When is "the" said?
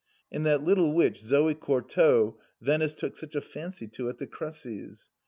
4.17-4.25